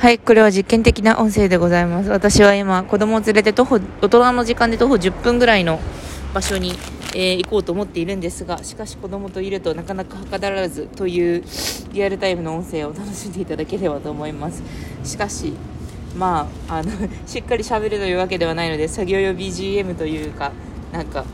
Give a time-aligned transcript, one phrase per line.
[0.00, 2.08] はい、これは実験的な音声でございます。
[2.08, 5.78] 私は今、子供を連れて徒歩、大人の時間で徒歩10分ぐらいの
[6.32, 6.70] 場所に、
[7.14, 11.44] えー行こうと思っているんですが、しかし子供といるとなかなかはかどらずという
[11.92, 14.62] リアルタイムの音声を楽しんでいただければと思います。
[15.04, 15.52] しかし、
[16.16, 16.90] まあ、あの、
[17.28, 20.52] しっかり喋るというわけではないので、作業用 BGM というか、
[20.94, 21.26] なんか、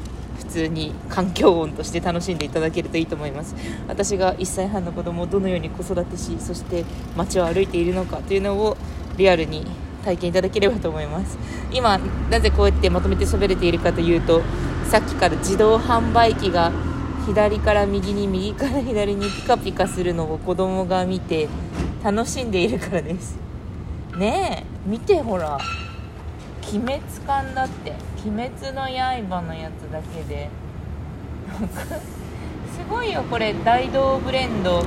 [0.57, 3.54] 通に環境音として楽しんでいただけるといいと思います。
[3.89, 6.84] 私が1歳半の子供をどのように子育てしそして
[7.14, 8.77] 街を歩いているのかというのを
[9.18, 9.66] リアルに
[10.03, 11.36] 体験いただければと思います。
[11.71, 11.99] 今
[12.30, 14.43] なぜこうやってまとめて喋れているかというと
[14.90, 16.72] さっきから自動販売機が
[17.27, 21.49] 左から右に右から左にピカピカするのを子供が見て
[22.02, 23.36] 楽しんでいるからです。
[24.16, 25.58] ねえ見てほら。
[26.72, 28.15] 鬼滅感だって。
[28.26, 28.82] 鬼滅の
[29.29, 30.50] 刃のやつだけで。
[32.77, 33.55] すごいよこれ。
[33.55, 34.86] 大道ブレンド鬼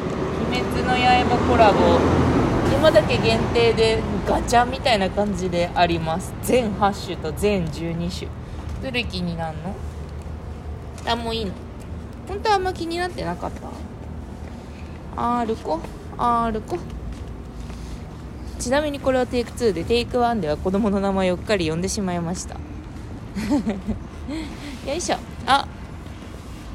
[0.61, 1.77] 滅の刃コラボ。
[2.75, 6.33] 今だけ限定でガチャみたいな感じであります。
[6.43, 8.27] 全8種と全12種。
[8.83, 9.57] どれ気になる
[11.05, 11.11] の？
[11.13, 11.53] あもういいの。
[12.27, 13.67] 本当はあんま気になってなかった。
[15.15, 15.79] あー歩こ
[16.17, 16.77] あー歩こ
[18.59, 22.57] ちなみにこれはテイク2でテイク1では子供の名前をうっかり呼んでしまいました。
[24.87, 25.17] よいしょ。
[25.45, 25.67] あ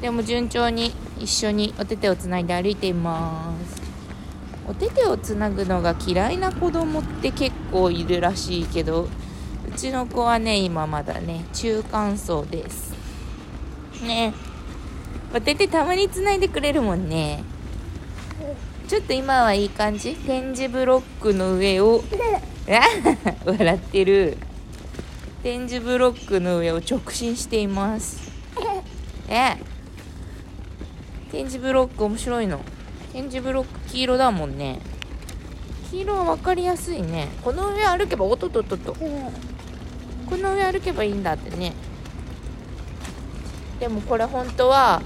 [0.01, 3.81] でも順調に一緒にお手手をつないで歩いています。
[4.67, 9.07] お手手をつなぐのが嫌いな子供って結構いるらしいけどう
[9.77, 12.93] ちの子はね今まだね中間層です。
[14.03, 14.33] ね。
[15.33, 17.43] お手手たまにつないでくれるもんね。
[18.87, 20.15] ちょっと今はいい感じ？
[20.15, 22.03] 点字ブロックの上を。
[22.67, 22.81] あ
[23.45, 24.37] 笑ってる
[25.45, 28.31] 点字ブロックの上を直進しています。
[29.29, 29.57] え
[31.29, 32.61] 点字ブロック面白いの。
[33.13, 34.79] 点字ブロック黄色だもんね。
[35.91, 37.27] 黄色は分かりやすいね。
[37.43, 38.95] この上歩けばおっとっとっとっと。
[38.95, 41.73] この上歩けばいいんだってね。
[43.79, 45.03] でもこれ本当は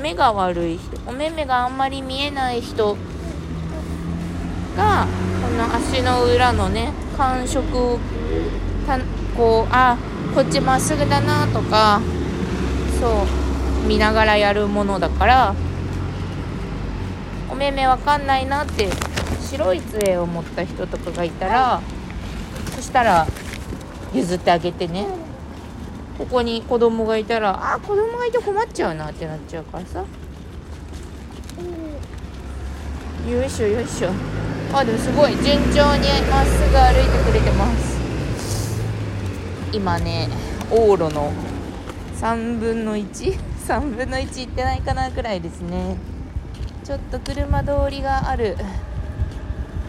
[0.00, 2.96] 目が悪い人お目目があんまり見えない人
[4.78, 5.06] が
[5.42, 7.98] この足の裏のね感触を
[9.36, 9.96] こうあ
[10.34, 12.00] こっちまっすぐだなとか
[13.00, 13.24] そ
[13.84, 15.54] う見ながらやるものだから
[17.50, 18.88] お目目わかんないなって
[19.40, 21.80] 白い杖を持った人とかがいたら
[22.74, 23.26] そしたら
[24.14, 25.06] 譲ってあげてね。
[26.18, 30.02] ここに子供がいたらあ子供がいて困っちゃうなってなっちゃうからさ。
[33.28, 34.08] よいしょよいしょ。
[34.72, 35.32] あでもすごい。
[35.36, 37.95] 順調にまっすぐ歩いてくれてます。
[39.72, 40.28] 今ね
[40.70, 41.32] 往路の
[42.20, 43.36] 3分の13
[43.94, 45.96] 分の1いってないかなくらいですね。
[46.84, 48.56] ちょっと車通りがある。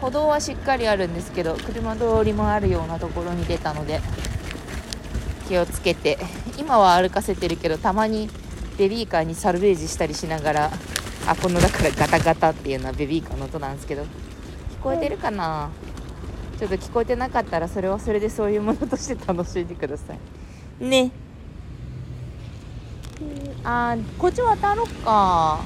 [0.01, 3.99] 歩道はしっかりあるんですけど車通りもあるようなところに出たので
[5.47, 6.17] 気をつけて。
[6.57, 8.29] 今は歩かせてるけどたまに
[8.77, 10.71] ベビーカーにサルベージしたりしながら
[11.27, 14.07] あこのだからガタガタっていうのはベビーカーの音なんですけど聞
[14.81, 15.69] こえてるかな？
[16.57, 20.83] ちょっと聞こえてなかったらそれはそれでそういうものとして楽しんでください。
[20.83, 21.11] ね。
[23.63, 25.59] あーこっち渡ろっか。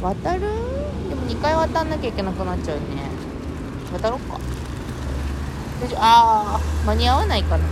[0.00, 0.40] 渡る？
[0.40, 2.84] でも2回渡んなきゃいけなくなっちゃうね。
[3.92, 4.38] 渡ろっか。
[5.82, 5.98] 大丈夫。
[6.00, 7.64] あー間に合わないかな。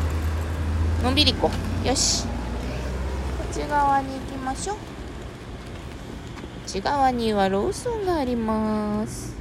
[1.03, 1.51] のんびり行こ
[1.83, 1.87] う。
[1.87, 2.25] よし。
[2.25, 2.31] こ
[3.51, 4.77] っち側に行きましょう。
[4.77, 4.83] こ
[6.67, 9.35] っち側にはローソンがあります。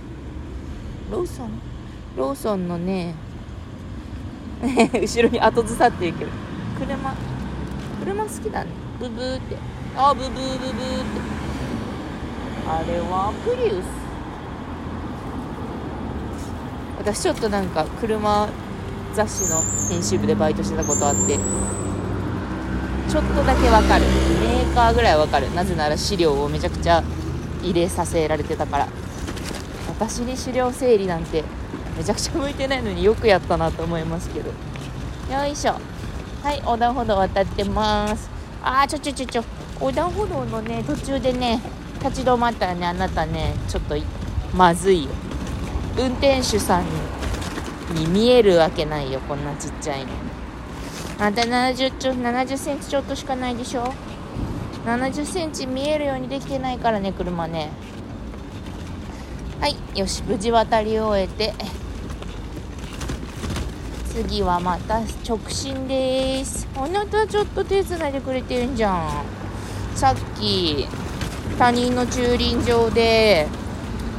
[1.11, 1.68] ローソン？
[2.17, 3.15] ローソンのね
[4.93, 6.31] 後ろに後ずさっていける
[6.77, 7.13] 車
[7.99, 8.67] 車好きだね。
[8.99, 9.57] ブブーって。
[9.95, 10.75] あブブーブブーって。
[12.67, 13.85] あれはプリウス。
[16.97, 18.47] 私ちょっとなんか車
[19.13, 21.37] 雑誌の編集部でバイトしてたことあって
[23.09, 24.05] ちょっとだけわかる。
[24.05, 25.53] メーカーぐらいわかる。
[25.53, 27.03] なぜなら資料をめちゃくちゃ
[27.61, 28.87] 入れさせられてたから。
[29.87, 31.43] 私に資料整理なんて
[31.99, 34.49] めちゃくちゃ向いてないのによくやったなと思いますけど。
[34.49, 35.73] よいしょ。
[36.41, 38.29] はい横断歩道渡ってます。
[38.63, 39.43] あーちょちょちょちょ。
[39.81, 41.59] 横断歩道のね途中でね
[42.01, 43.97] 立ち止まったらねあなたねちょっと
[44.55, 45.09] まずいよ。
[45.97, 46.85] 運転手さん
[47.95, 50.13] に見えるわけないよこんなちっちゃいの。
[51.19, 53.93] あんた70ちょ70センチちょっとしかないでしょ
[54.85, 57.71] ？70センチ見えるようにできてないからね車ね。
[59.59, 61.53] はいよし無事渡り終えて。
[64.27, 66.67] 次はまた直進です。
[66.75, 69.09] あなたちょっと手伝いでくれてるんじゃん。
[69.95, 70.85] さっき
[71.57, 73.47] 他人の駐輪場で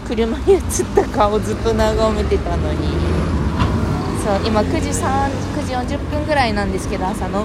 [0.08, 0.60] 車に映っ
[0.94, 2.88] た顔ずっと眺めてたのに。
[4.24, 7.44] そう今9時3 9時40分ぐらいなんですけど朝の。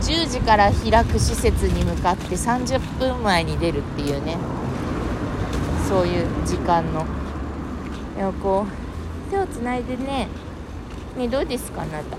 [0.00, 4.36] 10時から開く施設に向かって30分前に出るっていうね。
[5.88, 7.06] そういう時間の。
[8.16, 10.26] でもこう手をつないでね。
[11.16, 12.16] ねどうですかあなた？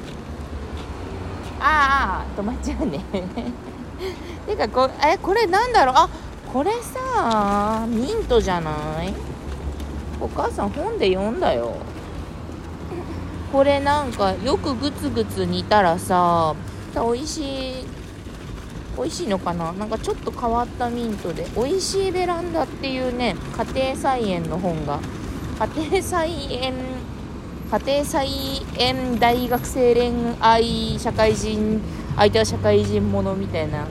[1.60, 3.04] ああ止まっちゃうね。
[4.46, 5.96] てかこえこれなんだろう？
[5.96, 6.10] あ
[6.52, 8.72] これさミントじゃな
[9.04, 9.14] い？
[10.20, 11.76] お母さん本で読んだよ。
[13.52, 16.54] これなんかよくグツグツ煮たらさ
[16.94, 17.86] 美味しい
[18.98, 19.72] 美味しいのかな？
[19.74, 23.36] なんかちょっと変わったミントで美味しいベランダっていうね
[23.74, 25.00] 家庭菜園の本が
[25.78, 26.74] 家庭菜園
[27.70, 28.26] 家庭菜
[28.78, 31.82] 園大学生恋愛社会人
[32.16, 33.86] 相手は社会人ものみたいな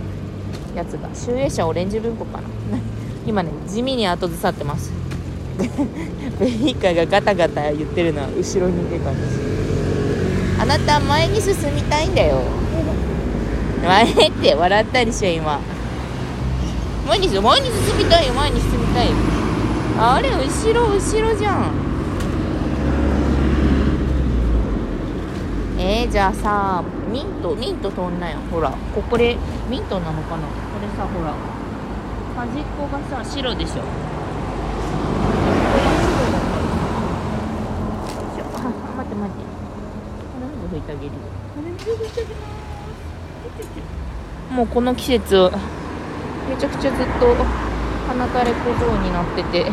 [0.75, 2.49] やつが集英社オレンジ文庫かな。
[3.27, 4.91] 今ね地味に後ずさってます。
[6.41, 9.21] ベビーカーがガタガタ言ってるのは後ろにいる感じ
[10.59, 12.41] あなた前に進みたいんだよ。
[13.85, 15.61] 前って笑ったでしょ今。
[17.07, 19.09] 前に前に進みたいよ前に進みたい
[19.99, 21.86] あれ後ろ後ろじゃん。
[25.89, 29.37] えー、じゃあさミントミント飛んなよほらここで
[29.71, 30.51] ミントなのかなこ
[30.83, 31.33] れさほら
[32.35, 33.83] 端っこがさ白でしょ
[38.97, 39.45] 待って待って。
[40.35, 41.13] 鼻水拭いてあげる
[44.51, 45.53] もうこの季節
[46.51, 47.33] めちゃくちゃずっと
[48.09, 49.59] 鼻垂れ小僧になってて。
[49.61, 49.73] よいし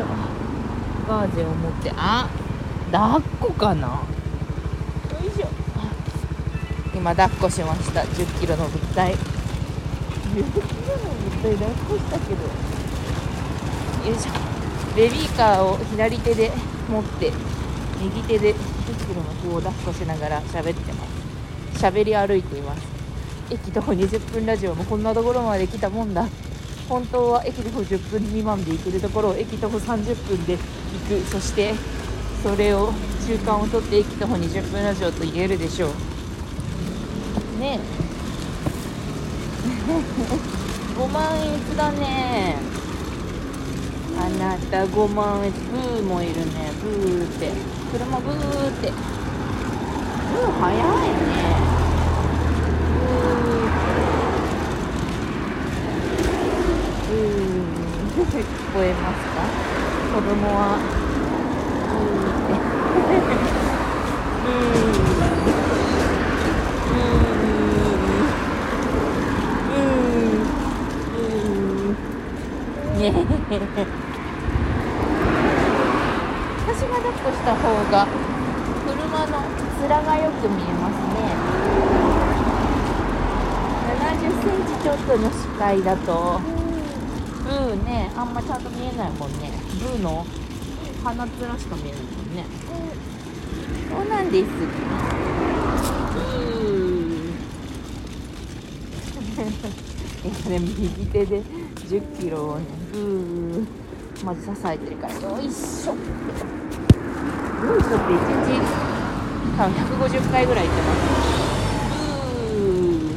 [0.00, 0.04] ょ。
[1.08, 1.92] ガーゼを持って。
[1.96, 2.28] あ
[2.90, 4.00] 抱っこかな？
[7.02, 8.02] 今抱っこしました。
[8.02, 9.12] 1 0キロの物体。
[9.12, 9.18] 1 0
[10.36, 12.42] キロの物体抱っこしたけど。
[14.08, 14.30] よいしょ。
[14.94, 16.52] ベビーカーを左手で
[16.88, 17.32] 持って
[18.00, 21.04] 右手で1 0キロの子を抱っこしながら喋ってま
[21.74, 21.84] す。
[21.84, 22.82] 喋り歩いています。
[23.50, 26.28] 駅徒歩20分ラジオもこんなところまで来たもんだ。
[26.88, 31.26] 本当は駅徒歩10分未満で行けるところを駅徒歩30分で行く。
[31.28, 31.74] そして
[32.44, 32.92] それを
[33.26, 36.11] 中間を取って駅徒歩20分ラジオと言えるでしょう
[37.62, 37.78] ね。
[40.98, 42.56] 5万円だね。
[44.18, 46.72] あなた5万円ブーもいるね。
[46.82, 47.52] ブーって。
[47.92, 48.90] 車ブーって。
[48.90, 50.82] ブー早いね。
[57.08, 57.52] ブー。
[58.22, 59.40] 聞こえますか？
[60.14, 60.60] 子供は。
[61.88, 62.50] ブーって。
[64.82, 64.91] ブー。
[73.02, 73.10] ね
[76.62, 78.06] 私が抱っこした方が
[78.86, 79.42] 車の
[79.82, 81.18] 面がよく見えますね。
[83.98, 86.40] 70センチちょっとの視界だと。
[87.42, 89.50] ブーねあんまちゃんと見えないもんね。
[89.80, 90.24] ブーの
[91.02, 92.46] 鼻面しか見えないもんね。
[93.90, 94.46] そうなんです
[100.24, 103.66] 今ね右手で1 0キロをねうー
[104.24, 105.14] まず支えてるから。
[105.14, 105.92] よいしょ。
[105.92, 105.98] よ
[107.78, 108.60] いしょって1日
[109.56, 109.72] 多分
[110.08, 110.98] 150回ぐらい行ってます。
[112.44, 113.12] うー。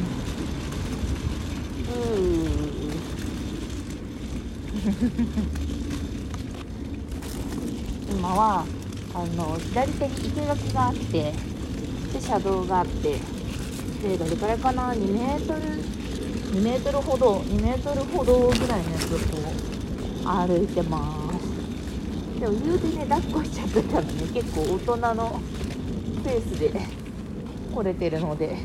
[8.10, 8.64] 今は
[9.14, 11.32] あの左手に生垣があって
[12.12, 13.20] で車道があって
[14.02, 15.60] でどれくらいかな？2メートル
[16.56, 19.24] 2メートルほど2メートルほどぐらいのやつをこ
[20.24, 22.40] う歩いてます。
[22.40, 25.40] でも言うてね抱っこしちゃってたらね結構大人の
[26.24, 26.72] ペースで
[27.74, 28.56] 来れてるので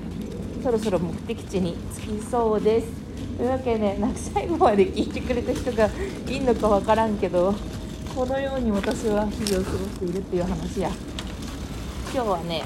[0.63, 2.87] そろそろ目的地に着きそうです。
[3.37, 5.89] というわけで、なんか最後まで聞いてくれた人が
[6.29, 7.53] いんのか分からんけど
[8.15, 10.89] このように私は日々を過ごしているっていう話や。
[12.13, 12.63] 今日はね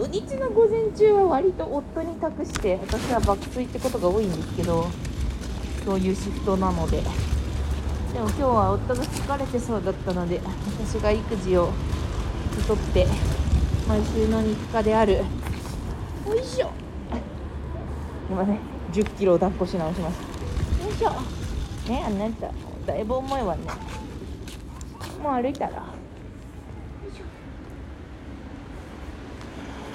[0.00, 4.86] 土日の午前中は割と夫に託して私は爆睡ってことが多いんですけど
[5.84, 7.02] そういうシフトなので。
[7.02, 10.40] でも今日は夫が疲れてそうだったので
[10.80, 11.70] 私が育児を
[12.56, 13.06] 引き取って
[13.86, 15.24] 毎週の日課であるよ
[16.34, 16.70] いしょ。
[18.30, 18.58] 今ね
[18.92, 20.22] 1 0キロを抱っこし直します。
[20.82, 21.10] よいしょ。
[21.90, 22.50] ねあなた
[22.86, 23.64] だいぶ重いわね。
[25.22, 25.89] もう歩いたら。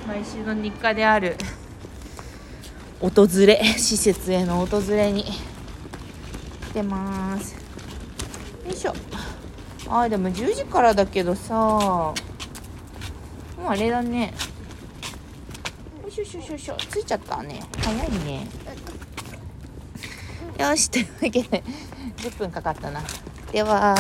[0.08, 1.36] 毎週の日課である。
[3.02, 5.24] 訪れ施設への訪れに。
[5.24, 5.30] 来
[6.74, 7.56] てます。
[8.66, 8.94] よいしょ。
[9.88, 11.56] あーでも10時からだけどさ。
[11.56, 12.14] も
[13.60, 14.34] うあれだね。
[16.04, 16.78] よいしょしょしょしょ。
[16.90, 17.62] ついちゃったね。
[17.82, 18.48] 早いね。
[20.60, 21.64] よしというわけで
[22.18, 23.02] 10分かかったな。
[23.52, 23.96] では